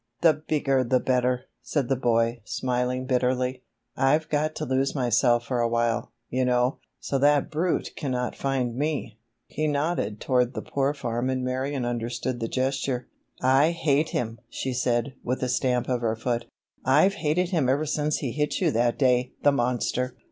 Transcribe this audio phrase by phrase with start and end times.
[0.21, 3.61] "The bigger the better," said the boy, smiling bitterly.
[3.95, 9.19] "I've got to lose myself for awhile, you know, so that brute cannot find me."
[9.45, 13.09] He nodded toward the Poor Farm and Marion understood the gesture.
[13.43, 16.45] "I hate him!" she said, with a stamp of her foot.
[16.83, 20.15] "I've hated him ever since he hit you that day, the monster!"